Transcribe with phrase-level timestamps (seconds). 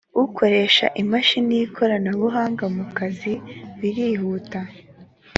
[0.23, 3.33] ukoresha imashini y’ikoranabuhanga mu kazi
[3.79, 4.61] biruhuta